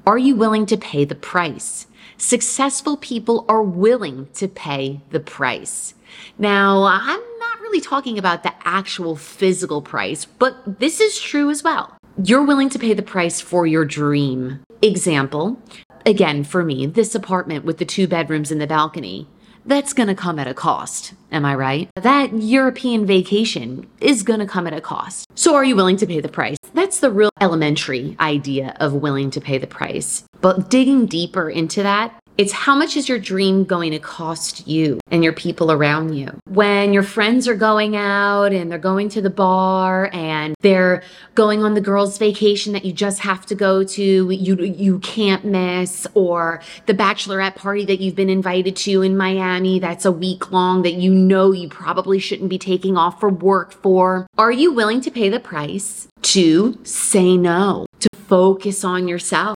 are 0.07 0.17
you 0.17 0.35
willing 0.35 0.65
to 0.65 0.77
pay 0.77 1.05
the 1.05 1.13
price? 1.13 1.85
Successful 2.17 2.97
people 2.97 3.45
are 3.47 3.61
willing 3.61 4.27
to 4.33 4.47
pay 4.47 5.01
the 5.11 5.19
price. 5.19 5.93
Now, 6.39 6.83
I'm 6.83 7.21
not 7.39 7.59
really 7.61 7.81
talking 7.81 8.17
about 8.17 8.41
the 8.41 8.53
actual 8.65 9.15
physical 9.15 9.83
price, 9.83 10.25
but 10.25 10.79
this 10.79 10.99
is 10.99 11.19
true 11.19 11.51
as 11.51 11.63
well. 11.63 12.00
You're 12.23 12.43
willing 12.43 12.69
to 12.69 12.77
pay 12.77 12.93
the 12.93 13.01
price 13.01 13.41
for 13.41 13.65
your 13.65 13.83
dream. 13.83 14.59
Example, 14.83 15.59
again, 16.05 16.43
for 16.43 16.63
me, 16.63 16.85
this 16.85 17.15
apartment 17.15 17.65
with 17.65 17.79
the 17.79 17.85
two 17.85 18.07
bedrooms 18.07 18.51
and 18.51 18.61
the 18.61 18.67
balcony 18.67 19.27
that's 19.65 19.93
to 20.07 20.15
come 20.15 20.39
at 20.39 20.47
a 20.47 20.53
cost. 20.53 21.13
Am 21.31 21.45
I 21.45 21.55
right? 21.55 21.89
That 21.95 22.33
European 22.33 23.05
vacation 23.05 23.87
is 23.99 24.23
to 24.39 24.45
come 24.45 24.67
at 24.67 24.73
a 24.73 24.81
cost. 24.81 25.27
So, 25.35 25.55
are 25.55 25.63
you 25.63 25.75
willing 25.75 25.97
to 25.97 26.07
pay 26.07 26.19
the 26.19 26.29
price? 26.29 26.57
That's 26.73 26.99
the 26.99 27.11
real 27.11 27.29
elementary 27.39 28.15
idea 28.19 28.75
of 28.79 28.93
willing 28.93 29.29
to 29.31 29.41
pay 29.41 29.57
the 29.57 29.67
price. 29.67 30.23
But 30.41 30.69
digging 30.69 31.05
deeper 31.05 31.49
into 31.49 31.83
that, 31.83 32.19
it's 32.37 32.51
how 32.51 32.75
much 32.75 32.95
is 32.95 33.07
your 33.07 33.19
dream 33.19 33.63
going 33.63 33.91
to 33.91 33.99
cost 33.99 34.67
you 34.67 34.99
and 35.11 35.23
your 35.23 35.33
people 35.33 35.71
around 35.71 36.15
you? 36.15 36.39
When 36.47 36.93
your 36.93 37.03
friends 37.03 37.47
are 37.47 37.55
going 37.55 37.95
out 37.95 38.53
and 38.53 38.71
they're 38.71 38.79
going 38.79 39.09
to 39.09 39.21
the 39.21 39.29
bar 39.29 40.09
and 40.13 40.55
they're 40.61 41.03
going 41.35 41.63
on 41.63 41.73
the 41.73 41.81
girls' 41.81 42.17
vacation 42.17 42.73
that 42.73 42.85
you 42.85 42.93
just 42.93 43.19
have 43.19 43.45
to 43.47 43.55
go 43.55 43.83
to, 43.83 44.31
you 44.31 44.55
you 44.63 44.99
can't 44.99 45.45
miss, 45.45 46.07
or 46.13 46.61
the 46.85 46.93
bachelorette 46.93 47.55
party 47.55 47.85
that 47.85 47.99
you've 47.99 48.15
been 48.15 48.29
invited 48.29 48.75
to 48.77 49.01
in 49.01 49.17
Miami 49.17 49.79
that's 49.79 50.05
a 50.05 50.11
week 50.11 50.51
long 50.51 50.81
that 50.83 50.93
you 50.93 51.13
know 51.13 51.51
you 51.51 51.69
probably 51.69 52.19
shouldn't 52.19 52.49
be 52.49 52.57
taking 52.57 52.97
off 52.97 53.19
for 53.19 53.29
work 53.29 53.71
for. 53.71 54.27
Are 54.37 54.51
you 54.51 54.73
willing 54.73 55.01
to 55.01 55.11
pay 55.11 55.29
the 55.29 55.39
price 55.39 56.07
to 56.23 56.79
say 56.83 57.37
no, 57.37 57.85
to 57.99 58.09
focus 58.13 58.83
on 58.83 59.07
yourself? 59.07 59.55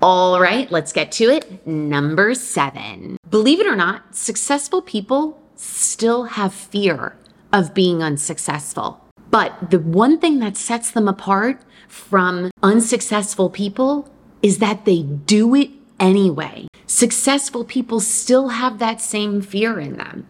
All 0.00 0.40
right, 0.40 0.70
let's 0.70 0.92
get 0.92 1.10
to 1.12 1.24
it. 1.24 1.66
Number 1.66 2.32
seven. 2.34 3.16
Believe 3.28 3.58
it 3.58 3.66
or 3.66 3.74
not, 3.74 4.14
successful 4.14 4.80
people 4.80 5.42
still 5.56 6.24
have 6.24 6.54
fear 6.54 7.16
of 7.52 7.74
being 7.74 8.00
unsuccessful. 8.00 9.04
But 9.32 9.70
the 9.70 9.80
one 9.80 10.20
thing 10.20 10.38
that 10.38 10.56
sets 10.56 10.92
them 10.92 11.08
apart 11.08 11.60
from 11.88 12.52
unsuccessful 12.62 13.50
people 13.50 14.08
is 14.40 14.58
that 14.58 14.84
they 14.84 15.02
do 15.02 15.54
it 15.56 15.70
anyway. 15.98 16.68
Successful 16.86 17.64
people 17.64 17.98
still 17.98 18.48
have 18.50 18.78
that 18.78 19.00
same 19.00 19.42
fear 19.42 19.80
in 19.80 19.96
them. 19.96 20.28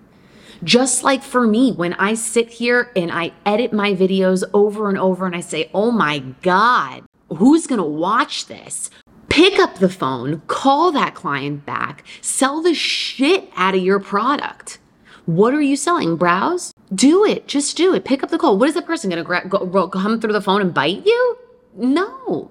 Just 0.64 1.04
like 1.04 1.22
for 1.22 1.46
me, 1.46 1.72
when 1.72 1.92
I 1.94 2.14
sit 2.14 2.48
here 2.48 2.90
and 2.96 3.12
I 3.12 3.32
edit 3.44 3.74
my 3.74 3.92
videos 3.92 4.44
over 4.54 4.88
and 4.88 4.98
over 4.98 5.26
and 5.26 5.36
I 5.36 5.40
say, 5.40 5.70
oh 5.74 5.90
my 5.90 6.20
God, 6.40 7.04
who's 7.28 7.66
gonna 7.66 7.84
watch 7.84 8.46
this? 8.46 8.90
Pick 9.38 9.60
up 9.60 9.76
the 9.76 9.88
phone, 9.88 10.40
call 10.48 10.90
that 10.90 11.14
client 11.14 11.64
back, 11.64 12.04
sell 12.20 12.60
the 12.60 12.74
shit 12.74 13.48
out 13.54 13.76
of 13.76 13.80
your 13.80 14.00
product. 14.00 14.80
What 15.26 15.54
are 15.54 15.60
you 15.60 15.76
selling? 15.76 16.16
Brows? 16.16 16.74
Do 16.92 17.24
it. 17.24 17.46
Just 17.46 17.76
do 17.76 17.94
it. 17.94 18.04
Pick 18.04 18.24
up 18.24 18.30
the 18.30 18.38
call. 18.38 18.58
What 18.58 18.68
is 18.68 18.74
that 18.74 18.84
person 18.84 19.10
going 19.10 19.22
to 19.22 19.24
gra- 19.24 19.46
go, 19.48 19.64
go, 19.64 19.86
come 19.86 20.20
through 20.20 20.32
the 20.32 20.40
phone 20.40 20.60
and 20.60 20.74
bite 20.74 21.06
you? 21.06 21.38
No. 21.76 22.50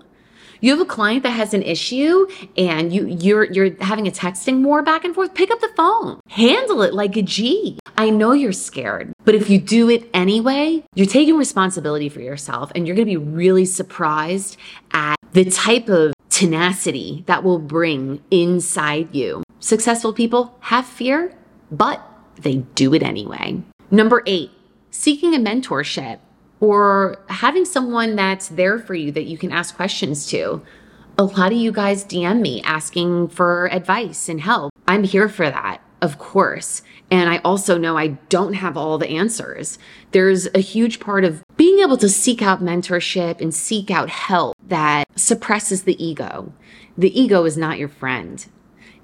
You 0.61 0.71
have 0.71 0.79
a 0.79 0.85
client 0.85 1.23
that 1.23 1.31
has 1.31 1.53
an 1.53 1.61
issue 1.61 2.25
and 2.55 2.93
you 2.93 3.05
you're 3.05 3.43
you're 3.43 3.75
having 3.83 4.07
a 4.07 4.11
texting 4.11 4.63
war 4.63 4.81
back 4.81 5.03
and 5.03 5.13
forth. 5.13 5.33
Pick 5.33 5.51
up 5.51 5.59
the 5.59 5.69
phone. 5.75 6.21
Handle 6.29 6.81
it 6.83 6.93
like 6.93 7.17
a 7.17 7.21
G. 7.21 7.79
I 7.97 8.11
know 8.11 8.31
you're 8.31 8.53
scared, 8.53 9.11
but 9.25 9.35
if 9.35 9.49
you 9.49 9.59
do 9.59 9.89
it 9.89 10.09
anyway, 10.13 10.85
you're 10.95 11.05
taking 11.05 11.35
responsibility 11.35 12.07
for 12.07 12.21
yourself 12.21 12.71
and 12.73 12.87
you're 12.87 12.95
going 12.95 13.07
to 13.07 13.11
be 13.11 13.17
really 13.17 13.65
surprised 13.65 14.55
at 14.93 15.17
the 15.33 15.45
type 15.45 15.89
of 15.89 16.13
tenacity 16.37 17.23
that 17.25 17.43
will 17.43 17.57
bring 17.57 18.23
inside 18.29 19.15
you. 19.15 19.41
Successful 19.59 20.13
people 20.13 20.55
have 20.59 20.85
fear, 20.85 21.33
but 21.71 22.07
they 22.35 22.57
do 22.75 22.93
it 22.93 23.01
anyway. 23.01 23.59
Number 23.89 24.21
eight, 24.27 24.51
seeking 24.91 25.33
a 25.33 25.39
mentorship 25.39 26.19
or 26.59 27.17
having 27.29 27.65
someone 27.65 28.15
that's 28.15 28.49
there 28.49 28.77
for 28.77 28.93
you 28.93 29.11
that 29.13 29.25
you 29.25 29.35
can 29.35 29.51
ask 29.51 29.75
questions 29.75 30.27
to. 30.27 30.61
A 31.17 31.23
lot 31.23 31.51
of 31.51 31.57
you 31.57 31.71
guys 31.71 32.05
DM 32.05 32.39
me 32.39 32.61
asking 32.61 33.29
for 33.29 33.67
advice 33.71 34.29
and 34.29 34.39
help. 34.39 34.71
I'm 34.87 35.05
here 35.05 35.29
for 35.29 35.49
that 35.49 35.81
of 36.01 36.17
course. 36.17 36.81
And 37.09 37.29
I 37.29 37.37
also 37.39 37.77
know 37.77 37.97
I 37.97 38.07
don't 38.29 38.53
have 38.53 38.77
all 38.77 38.97
the 38.97 39.09
answers. 39.09 39.79
There's 40.11 40.47
a 40.53 40.59
huge 40.59 40.99
part 40.99 41.23
of 41.23 41.43
being 41.77 41.87
able 41.87 41.97
to 41.97 42.09
seek 42.09 42.41
out 42.41 42.59
mentorship 42.59 43.39
and 43.39 43.53
seek 43.53 43.91
out 43.91 44.09
help 44.09 44.55
that 44.67 45.07
suppresses 45.15 45.83
the 45.83 46.03
ego. 46.03 46.51
The 46.97 47.17
ego 47.19 47.45
is 47.45 47.55
not 47.55 47.77
your 47.77 47.87
friend. 47.87 48.43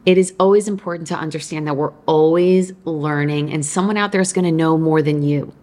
It 0.07 0.17
is 0.17 0.33
always 0.39 0.67
important 0.67 1.07
to 1.09 1.15
understand 1.15 1.67
that 1.67 1.75
we're 1.75 1.93
always 2.07 2.73
learning, 2.83 3.53
and 3.53 3.63
someone 3.63 3.95
out 3.95 4.11
there 4.11 4.21
is 4.21 4.33
going 4.33 4.45
to 4.45 4.51
know 4.51 4.75
more 4.75 5.03
than 5.03 5.21
you. 5.21 5.53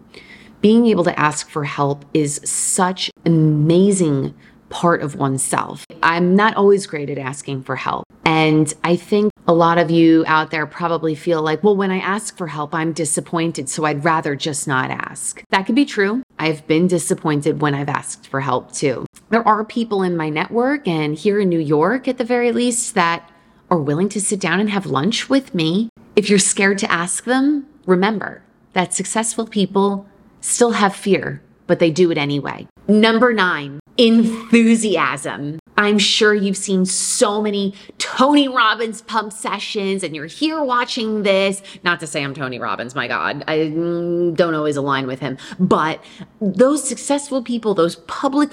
Being 0.61 0.85
able 0.85 1.03
to 1.03 1.19
ask 1.19 1.49
for 1.49 1.65
help 1.65 2.05
is 2.13 2.39
such 2.45 3.11
an 3.25 3.33
amazing 3.33 4.33
part 4.69 5.01
of 5.01 5.17
oneself. 5.17 5.85
I'm 6.01 6.33
not 6.37 6.55
always 6.55 6.87
great 6.87 7.09
at 7.09 7.17
asking 7.17 7.63
for 7.63 7.75
help. 7.75 8.05
And 8.23 8.73
I 8.85 8.95
think 8.95 9.30
a 9.47 9.53
lot 9.53 9.77
of 9.77 9.89
you 9.89 10.23
out 10.27 10.51
there 10.51 10.65
probably 10.65 11.15
feel 11.15 11.41
like, 11.41 11.63
well, 11.63 11.75
when 11.75 11.91
I 11.91 11.97
ask 11.97 12.37
for 12.37 12.47
help, 12.47 12.73
I'm 12.75 12.93
disappointed, 12.93 13.69
so 13.69 13.85
I'd 13.85 14.05
rather 14.05 14.35
just 14.35 14.67
not 14.67 14.91
ask. 14.91 15.43
That 15.49 15.65
could 15.65 15.75
be 15.75 15.85
true. 15.85 16.23
I've 16.37 16.65
been 16.67 16.87
disappointed 16.87 17.61
when 17.61 17.73
I've 17.73 17.89
asked 17.89 18.27
for 18.27 18.41
help 18.41 18.71
too. 18.71 19.05
There 19.29 19.47
are 19.47 19.63
people 19.63 20.03
in 20.03 20.17
my 20.17 20.29
network 20.29 20.87
and 20.87 21.15
here 21.15 21.39
in 21.39 21.49
New 21.49 21.59
York 21.59 22.07
at 22.07 22.17
the 22.17 22.23
very 22.23 22.51
least 22.51 22.95
that 22.95 23.29
are 23.69 23.79
willing 23.79 24.09
to 24.09 24.21
sit 24.21 24.39
down 24.39 24.59
and 24.59 24.69
have 24.69 24.85
lunch 24.85 25.29
with 25.29 25.55
me. 25.55 25.89
If 26.15 26.29
you're 26.29 26.39
scared 26.39 26.77
to 26.79 26.91
ask 26.91 27.23
them, 27.23 27.67
remember 27.85 28.43
that 28.73 28.93
successful 28.93 29.47
people 29.47 30.07
still 30.41 30.71
have 30.71 30.95
fear, 30.95 31.41
but 31.67 31.79
they 31.79 31.91
do 31.91 32.11
it 32.11 32.17
anyway. 32.17 32.67
Number 32.91 33.31
nine, 33.31 33.79
enthusiasm. 33.97 35.59
I'm 35.77 35.97
sure 35.97 36.33
you've 36.33 36.57
seen 36.57 36.85
so 36.85 37.41
many 37.41 37.73
Tony 37.99 38.49
Robbins 38.49 39.01
pump 39.01 39.31
sessions 39.31 40.03
and 40.03 40.13
you're 40.13 40.25
here 40.25 40.61
watching 40.61 41.23
this. 41.23 41.63
Not 41.85 42.01
to 42.01 42.07
say 42.07 42.21
I'm 42.21 42.33
Tony 42.33 42.59
Robbins, 42.59 42.93
my 42.93 43.07
God, 43.07 43.45
I 43.47 43.59
mm, 43.59 44.35
don't 44.35 44.55
always 44.55 44.75
align 44.75 45.07
with 45.07 45.21
him, 45.21 45.37
but 45.57 46.03
those 46.41 46.83
successful 46.83 47.41
people, 47.41 47.73
those 47.73 47.95
public 47.95 48.51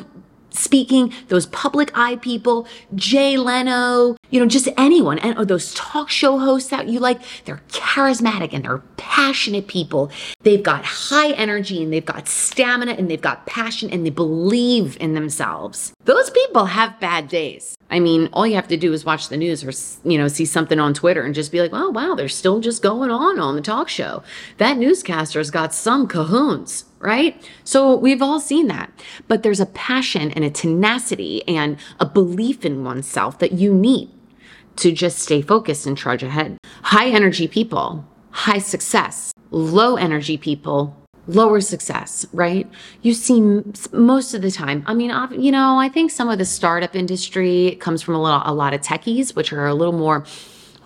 speaking, 0.50 1.12
those 1.28 1.46
public 1.46 1.90
eye 1.94 2.16
people, 2.16 2.66
Jay 2.94 3.36
Leno, 3.36 4.16
you 4.30 4.40
know, 4.40 4.46
just 4.46 4.68
anyone, 4.76 5.18
and 5.18 5.48
those 5.48 5.74
talk 5.74 6.10
show 6.10 6.38
hosts 6.38 6.70
that 6.70 6.88
you 6.88 7.00
like, 7.00 7.20
they're 7.44 7.62
charismatic 7.68 8.52
and 8.52 8.64
they're 8.64 8.82
passionate 8.96 9.66
people. 9.66 10.10
They've 10.42 10.62
got 10.62 10.84
high 10.84 11.32
energy 11.32 11.82
and 11.82 11.92
they've 11.92 12.04
got 12.04 12.28
stamina 12.28 12.92
and 12.92 13.10
they've 13.10 13.20
got 13.20 13.46
passion 13.46 13.90
and 13.90 14.04
they 14.04 14.10
believe 14.10 14.96
in 15.00 15.14
themselves. 15.14 15.92
Those 16.04 16.30
people 16.30 16.66
have 16.66 17.00
bad 17.00 17.28
days. 17.28 17.76
I 17.90 18.00
mean, 18.00 18.28
all 18.32 18.46
you 18.46 18.54
have 18.54 18.68
to 18.68 18.76
do 18.76 18.92
is 18.92 19.04
watch 19.04 19.28
the 19.28 19.36
news 19.36 19.64
or, 19.64 19.72
you 20.08 20.18
know, 20.18 20.28
see 20.28 20.44
something 20.44 20.78
on 20.78 20.92
Twitter 20.92 21.22
and 21.22 21.34
just 21.34 21.50
be 21.50 21.60
like, 21.60 21.70
oh, 21.72 21.90
wow, 21.90 22.14
they're 22.14 22.28
still 22.28 22.60
just 22.60 22.82
going 22.82 23.10
on 23.10 23.38
on 23.38 23.56
the 23.56 23.62
talk 23.62 23.88
show. 23.88 24.22
That 24.58 24.76
newscaster's 24.76 25.50
got 25.50 25.74
some 25.74 26.06
cahoons 26.06 26.84
right? 27.00 27.48
So 27.64 27.94
we've 27.94 28.22
all 28.22 28.40
seen 28.40 28.66
that. 28.68 28.90
But 29.26 29.42
there's 29.42 29.60
a 29.60 29.66
passion 29.66 30.30
and 30.32 30.44
a 30.44 30.50
tenacity 30.50 31.46
and 31.46 31.76
a 32.00 32.06
belief 32.06 32.64
in 32.64 32.84
oneself 32.84 33.38
that 33.38 33.52
you 33.52 33.72
need 33.72 34.10
to 34.76 34.92
just 34.92 35.18
stay 35.18 35.42
focused 35.42 35.86
and 35.86 35.96
charge 35.96 36.22
ahead. 36.22 36.58
High 36.82 37.08
energy 37.08 37.48
people, 37.48 38.06
high 38.30 38.58
success. 38.58 39.32
Low 39.50 39.96
energy 39.96 40.36
people, 40.36 40.96
lower 41.28 41.60
success, 41.60 42.26
right? 42.32 42.68
You 43.02 43.14
see 43.14 43.40
most 43.92 44.34
of 44.34 44.42
the 44.42 44.50
time. 44.50 44.82
I 44.86 44.94
mean, 44.94 45.12
you 45.32 45.52
know, 45.52 45.78
I 45.78 45.88
think 45.88 46.10
some 46.10 46.28
of 46.28 46.38
the 46.38 46.44
startup 46.44 46.96
industry 46.96 47.76
comes 47.80 48.02
from 48.02 48.14
a 48.14 48.18
a 48.18 48.52
lot 48.52 48.74
of 48.74 48.80
techies, 48.80 49.36
which 49.36 49.52
are 49.52 49.66
a 49.66 49.74
little 49.74 49.92
more 49.92 50.24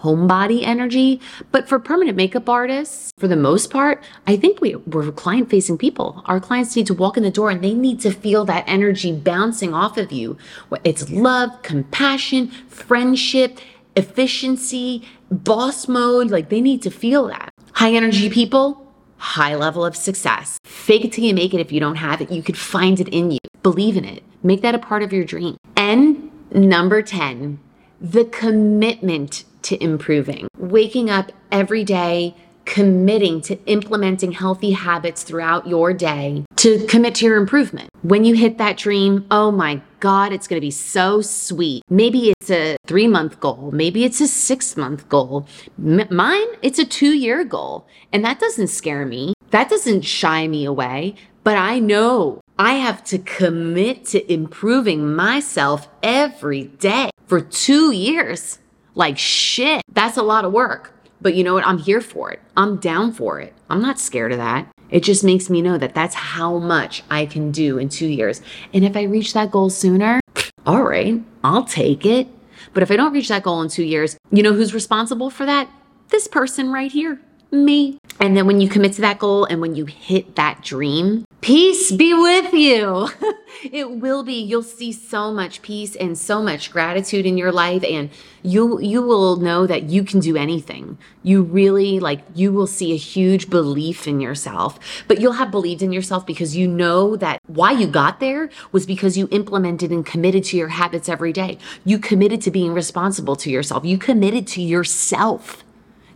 homebody 0.02 0.64
energy. 0.64 1.20
But 1.52 1.68
for 1.68 1.78
permanent 1.78 2.16
makeup 2.16 2.48
artists, 2.48 3.12
for 3.18 3.28
the 3.28 3.36
most 3.36 3.70
part, 3.70 4.02
I 4.26 4.36
think 4.36 4.60
we, 4.60 4.74
we're 4.74 5.12
client 5.12 5.48
facing 5.48 5.78
people. 5.78 6.22
Our 6.26 6.40
clients 6.40 6.74
need 6.76 6.86
to 6.88 6.94
walk 6.94 7.16
in 7.16 7.22
the 7.22 7.30
door 7.30 7.50
and 7.50 7.62
they 7.62 7.74
need 7.74 8.00
to 8.00 8.10
feel 8.10 8.44
that 8.46 8.64
energy 8.66 9.12
bouncing 9.12 9.72
off 9.72 9.96
of 9.96 10.12
you. 10.12 10.36
It's 10.84 11.08
love, 11.10 11.62
compassion, 11.62 12.48
friendship, 12.68 13.58
efficiency, 13.94 15.04
boss 15.30 15.86
mode. 15.86 16.30
Like 16.30 16.48
they 16.48 16.60
need 16.60 16.82
to 16.82 16.90
feel 16.90 17.28
that. 17.28 17.50
High 17.74 17.92
energy 17.92 18.28
people, 18.28 18.81
high 19.22 19.54
level 19.54 19.84
of 19.84 19.96
success. 19.96 20.58
Fake 20.64 21.04
it 21.04 21.12
till 21.12 21.24
you 21.24 21.32
make 21.32 21.54
it. 21.54 21.60
If 21.60 21.70
you 21.70 21.78
don't 21.78 21.96
have 21.96 22.20
it, 22.20 22.30
you 22.30 22.42
could 22.42 22.58
find 22.58 22.98
it 23.00 23.08
in 23.08 23.30
you. 23.30 23.38
Believe 23.62 23.96
in 23.96 24.04
it. 24.04 24.24
Make 24.42 24.62
that 24.62 24.74
a 24.74 24.78
part 24.78 25.02
of 25.02 25.12
your 25.12 25.24
dream. 25.24 25.56
And 25.76 26.30
number 26.52 27.02
10, 27.02 27.60
the 28.00 28.24
commitment 28.24 29.44
to 29.62 29.82
improving. 29.82 30.48
Waking 30.58 31.08
up 31.08 31.30
every 31.52 31.84
day, 31.84 32.34
committing 32.64 33.40
to 33.42 33.58
implementing 33.66 34.32
healthy 34.32 34.72
habits 34.72 35.22
throughout 35.22 35.66
your 35.66 35.92
day 35.92 36.44
to 36.56 36.86
commit 36.86 37.16
to 37.16 37.24
your 37.26 37.36
improvement. 37.36 37.88
When 38.02 38.24
you 38.24 38.34
hit 38.34 38.58
that 38.58 38.76
dream, 38.76 39.26
oh 39.30 39.50
my 39.50 39.82
God, 40.00 40.32
it's 40.32 40.48
going 40.48 40.60
to 40.60 40.64
be 40.64 40.70
so 40.70 41.20
sweet. 41.20 41.82
Maybe 41.88 42.30
it's 42.30 42.50
a 42.50 42.76
three 42.86 43.08
month 43.08 43.40
goal. 43.40 43.70
Maybe 43.72 44.04
it's 44.04 44.20
a 44.20 44.26
six 44.26 44.76
month 44.76 45.08
goal. 45.08 45.46
M- 45.78 46.06
mine, 46.10 46.46
it's 46.62 46.78
a 46.78 46.84
two 46.84 47.12
year 47.12 47.44
goal. 47.44 47.86
And 48.12 48.24
that 48.24 48.40
doesn't 48.40 48.68
scare 48.68 49.06
me. 49.06 49.34
That 49.50 49.68
doesn't 49.68 50.02
shy 50.02 50.48
me 50.48 50.64
away. 50.64 51.14
But 51.44 51.56
I 51.56 51.80
know 51.80 52.40
I 52.58 52.74
have 52.74 53.02
to 53.04 53.18
commit 53.18 54.04
to 54.06 54.32
improving 54.32 55.14
myself 55.14 55.88
every 56.02 56.64
day 56.64 57.10
for 57.26 57.40
two 57.40 57.90
years. 57.90 58.58
Like 58.94 59.18
shit, 59.18 59.82
that's 59.92 60.16
a 60.16 60.22
lot 60.22 60.44
of 60.44 60.52
work. 60.52 60.94
But 61.22 61.34
you 61.34 61.44
know 61.44 61.54
what? 61.54 61.66
I'm 61.66 61.78
here 61.78 62.00
for 62.00 62.32
it. 62.32 62.40
I'm 62.56 62.78
down 62.78 63.12
for 63.12 63.38
it. 63.38 63.54
I'm 63.70 63.80
not 63.80 64.00
scared 64.00 64.32
of 64.32 64.38
that. 64.38 64.66
It 64.90 65.04
just 65.04 65.22
makes 65.22 65.48
me 65.48 65.62
know 65.62 65.78
that 65.78 65.94
that's 65.94 66.14
how 66.14 66.58
much 66.58 67.02
I 67.08 67.26
can 67.26 67.52
do 67.52 67.78
in 67.78 67.88
two 67.88 68.08
years. 68.08 68.42
And 68.74 68.84
if 68.84 68.96
I 68.96 69.04
reach 69.04 69.32
that 69.32 69.50
goal 69.50 69.70
sooner, 69.70 70.20
all 70.66 70.82
right, 70.82 71.22
I'll 71.42 71.64
take 71.64 72.04
it. 72.04 72.28
But 72.74 72.82
if 72.82 72.90
I 72.90 72.96
don't 72.96 73.12
reach 73.12 73.28
that 73.28 73.44
goal 73.44 73.62
in 73.62 73.68
two 73.68 73.84
years, 73.84 74.18
you 74.30 74.42
know 74.42 74.52
who's 74.52 74.74
responsible 74.74 75.30
for 75.30 75.46
that? 75.46 75.70
This 76.08 76.26
person 76.26 76.72
right 76.72 76.90
here, 76.90 77.20
me. 77.50 77.98
And 78.20 78.36
then 78.36 78.46
when 78.46 78.60
you 78.60 78.68
commit 78.68 78.92
to 78.94 79.00
that 79.02 79.18
goal 79.18 79.44
and 79.44 79.60
when 79.60 79.74
you 79.74 79.86
hit 79.86 80.36
that 80.36 80.62
dream, 80.62 81.24
Peace 81.42 81.90
be 81.90 82.14
with 82.14 82.54
you. 82.54 83.08
it 83.64 83.90
will 83.90 84.22
be. 84.22 84.34
You'll 84.34 84.62
see 84.62 84.92
so 84.92 85.32
much 85.32 85.60
peace 85.60 85.96
and 85.96 86.16
so 86.16 86.40
much 86.40 86.70
gratitude 86.70 87.26
in 87.26 87.36
your 87.36 87.50
life 87.50 87.82
and 87.82 88.10
you 88.44 88.80
you 88.80 89.02
will 89.02 89.34
know 89.34 89.66
that 89.66 89.82
you 89.90 90.04
can 90.04 90.20
do 90.20 90.36
anything. 90.36 90.98
You 91.24 91.42
really 91.42 91.98
like 91.98 92.20
you 92.32 92.52
will 92.52 92.68
see 92.68 92.92
a 92.92 92.96
huge 92.96 93.50
belief 93.50 94.06
in 94.06 94.20
yourself. 94.20 94.78
But 95.08 95.20
you'll 95.20 95.32
have 95.32 95.50
believed 95.50 95.82
in 95.82 95.90
yourself 95.90 96.24
because 96.24 96.54
you 96.54 96.68
know 96.68 97.16
that 97.16 97.40
why 97.48 97.72
you 97.72 97.88
got 97.88 98.20
there 98.20 98.48
was 98.70 98.86
because 98.86 99.18
you 99.18 99.26
implemented 99.32 99.90
and 99.90 100.06
committed 100.06 100.44
to 100.44 100.56
your 100.56 100.68
habits 100.68 101.08
every 101.08 101.32
day. 101.32 101.58
You 101.84 101.98
committed 101.98 102.40
to 102.42 102.52
being 102.52 102.72
responsible 102.72 103.34
to 103.34 103.50
yourself. 103.50 103.84
You 103.84 103.98
committed 103.98 104.46
to 104.46 104.62
yourself. 104.62 105.64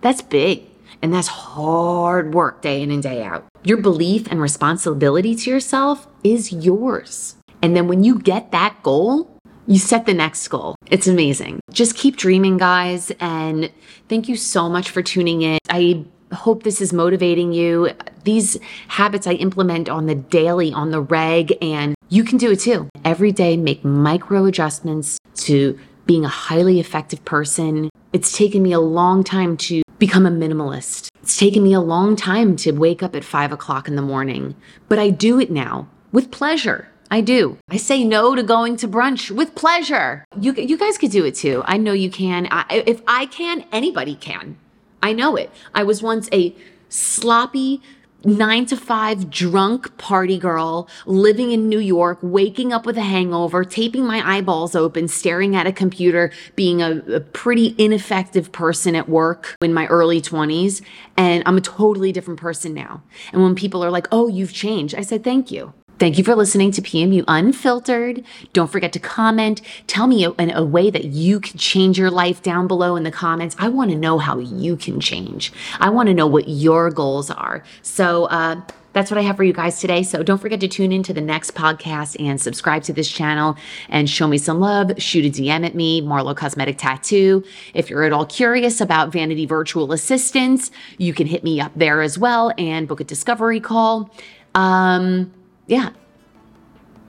That's 0.02 0.22
big. 0.22 0.66
And 1.02 1.12
that's 1.12 1.28
hard 1.28 2.32
work 2.32 2.62
day 2.62 2.80
in 2.80 2.92
and 2.92 3.02
day 3.02 3.24
out. 3.24 3.44
Your 3.66 3.78
belief 3.78 4.28
and 4.30 4.40
responsibility 4.40 5.34
to 5.34 5.50
yourself 5.50 6.06
is 6.22 6.52
yours. 6.52 7.34
And 7.60 7.74
then 7.74 7.88
when 7.88 8.04
you 8.04 8.16
get 8.16 8.52
that 8.52 8.80
goal, 8.84 9.28
you 9.66 9.80
set 9.80 10.06
the 10.06 10.14
next 10.14 10.46
goal. 10.46 10.76
It's 10.88 11.08
amazing. 11.08 11.58
Just 11.72 11.96
keep 11.96 12.16
dreaming, 12.16 12.58
guys. 12.58 13.10
And 13.18 13.72
thank 14.08 14.28
you 14.28 14.36
so 14.36 14.68
much 14.68 14.90
for 14.90 15.02
tuning 15.02 15.42
in. 15.42 15.58
I 15.68 16.04
hope 16.32 16.62
this 16.62 16.80
is 16.80 16.92
motivating 16.92 17.52
you. 17.52 17.90
These 18.22 18.56
habits 18.86 19.26
I 19.26 19.32
implement 19.32 19.88
on 19.88 20.06
the 20.06 20.14
daily, 20.14 20.72
on 20.72 20.92
the 20.92 21.00
reg, 21.00 21.52
and 21.60 21.96
you 22.08 22.22
can 22.22 22.38
do 22.38 22.52
it 22.52 22.60
too. 22.60 22.88
Every 23.04 23.32
day, 23.32 23.56
make 23.56 23.84
micro 23.84 24.44
adjustments 24.44 25.18
to 25.38 25.76
being 26.06 26.24
a 26.24 26.28
highly 26.28 26.78
effective 26.78 27.24
person. 27.24 27.90
It's 28.12 28.30
taken 28.30 28.62
me 28.62 28.70
a 28.70 28.78
long 28.78 29.24
time 29.24 29.56
to 29.56 29.82
become 29.98 30.26
a 30.26 30.30
minimalist. 30.30 31.08
It's 31.22 31.38
taken 31.38 31.62
me 31.62 31.72
a 31.72 31.80
long 31.80 32.16
time 32.16 32.56
to 32.56 32.72
wake 32.72 33.02
up 33.02 33.16
at 33.16 33.24
five 33.24 33.52
o'clock 33.52 33.88
in 33.88 33.96
the 33.96 34.02
morning, 34.02 34.54
but 34.88 34.98
I 34.98 35.10
do 35.10 35.40
it 35.40 35.50
now 35.50 35.88
with 36.12 36.30
pleasure. 36.30 36.88
I 37.10 37.20
do. 37.20 37.58
I 37.68 37.76
say 37.76 38.04
no 38.04 38.34
to 38.34 38.42
going 38.42 38.76
to 38.78 38.88
brunch 38.88 39.30
with 39.30 39.54
pleasure. 39.54 40.24
You, 40.40 40.52
you 40.54 40.76
guys 40.76 40.98
could 40.98 41.12
do 41.12 41.24
it 41.24 41.36
too. 41.36 41.62
I 41.64 41.76
know 41.76 41.92
you 41.92 42.10
can. 42.10 42.48
I, 42.50 42.82
if 42.86 43.00
I 43.06 43.26
can, 43.26 43.64
anybody 43.70 44.16
can. 44.16 44.56
I 45.02 45.12
know 45.12 45.36
it. 45.36 45.50
I 45.74 45.84
was 45.84 46.02
once 46.02 46.28
a 46.32 46.54
sloppy, 46.88 47.80
nine 48.24 48.66
to 48.66 48.76
five 48.76 49.30
drunk 49.30 49.96
party 49.98 50.38
girl 50.38 50.88
living 51.06 51.52
in 51.52 51.68
New 51.68 51.78
York, 51.78 52.18
waking 52.22 52.72
up 52.72 52.86
with 52.86 52.96
a 52.96 53.02
hangover, 53.02 53.64
taping 53.64 54.04
my 54.04 54.36
eyeballs 54.36 54.74
open, 54.74 55.08
staring 55.08 55.54
at 55.54 55.66
a 55.66 55.72
computer, 55.72 56.32
being 56.54 56.82
a, 56.82 57.02
a, 57.12 57.20
pretty 57.20 57.74
ineffective 57.78 58.50
person 58.52 58.96
at 58.96 59.08
work 59.08 59.56
in 59.60 59.72
my 59.72 59.86
early 59.86 60.20
20s. 60.20 60.82
And 61.16 61.42
I'm 61.46 61.56
a 61.56 61.60
totally 61.60 62.12
different 62.12 62.40
person 62.40 62.74
now. 62.74 63.02
And 63.32 63.42
when 63.42 63.54
people 63.54 63.84
are 63.84 63.90
like, 63.90 64.08
oh, 64.10 64.28
you've 64.28 64.52
changed, 64.52 64.94
I 64.94 65.02
said, 65.02 65.22
thank 65.22 65.50
you. 65.50 65.72
Thank 65.98 66.18
you 66.18 66.24
for 66.24 66.34
listening 66.34 66.72
to 66.72 66.82
PMU 66.82 67.24
Unfiltered. 67.26 68.22
Don't 68.52 68.70
forget 68.70 68.92
to 68.92 68.98
comment. 68.98 69.62
Tell 69.86 70.06
me 70.06 70.26
a, 70.26 70.34
a, 70.38 70.62
way 70.62 70.90
that 70.90 71.06
you 71.06 71.40
can 71.40 71.58
change 71.58 71.98
your 71.98 72.10
life 72.10 72.42
down 72.42 72.66
below 72.66 72.96
in 72.96 73.02
the 73.02 73.10
comments. 73.10 73.56
I 73.58 73.68
want 73.68 73.90
to 73.92 73.96
know 73.96 74.18
how 74.18 74.38
you 74.38 74.76
can 74.76 75.00
change. 75.00 75.54
I 75.80 75.88
want 75.88 76.08
to 76.08 76.14
know 76.14 76.26
what 76.26 76.48
your 76.48 76.90
goals 76.90 77.30
are. 77.30 77.64
So, 77.80 78.26
uh, 78.26 78.60
that's 78.92 79.10
what 79.10 79.18
I 79.18 79.22
have 79.22 79.36
for 79.36 79.44
you 79.44 79.52
guys 79.52 79.78
today. 79.78 80.02
So 80.02 80.22
don't 80.22 80.38
forget 80.38 80.58
to 80.60 80.68
tune 80.68 80.90
into 80.90 81.12
the 81.12 81.20
next 81.20 81.54
podcast 81.54 82.16
and 82.18 82.40
subscribe 82.40 82.82
to 82.84 82.94
this 82.94 83.10
channel 83.10 83.58
and 83.90 84.08
show 84.08 84.26
me 84.26 84.38
some 84.38 84.58
love. 84.58 84.90
Shoot 84.96 85.26
a 85.26 85.28
DM 85.28 85.66
at 85.66 85.74
me, 85.74 86.00
Marlo 86.00 86.34
Cosmetic 86.34 86.78
Tattoo. 86.78 87.44
If 87.74 87.90
you're 87.90 88.04
at 88.04 88.14
all 88.14 88.24
curious 88.24 88.80
about 88.80 89.12
Vanity 89.12 89.44
Virtual 89.44 89.92
Assistants, 89.92 90.70
you 90.96 91.12
can 91.12 91.26
hit 91.26 91.44
me 91.44 91.60
up 91.60 91.72
there 91.76 92.00
as 92.00 92.18
well 92.18 92.54
and 92.56 92.88
book 92.88 93.00
a 93.00 93.04
discovery 93.04 93.60
call. 93.60 94.10
Um, 94.54 95.30
yeah. 95.66 95.90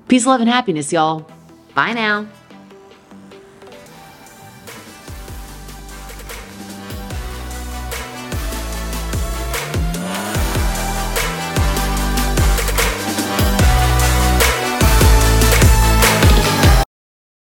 Peace, 0.08 0.26
love, 0.26 0.42
and 0.42 0.50
happiness, 0.50 0.92
y'all. 0.94 1.26
Bye 1.74 1.94
now. 1.94 2.28